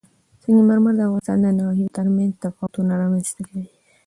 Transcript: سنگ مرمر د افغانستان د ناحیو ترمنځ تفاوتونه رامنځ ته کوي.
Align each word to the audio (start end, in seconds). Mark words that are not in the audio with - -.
سنگ 0.41 0.59
مرمر 0.69 0.93
د 0.97 1.01
افغانستان 1.07 1.37
د 1.43 1.47
ناحیو 1.59 1.93
ترمنځ 1.97 2.31
تفاوتونه 2.43 2.91
رامنځ 3.01 3.27
ته 3.35 3.41
کوي. 3.47 3.65